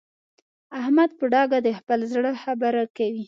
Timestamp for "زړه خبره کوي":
2.13-3.19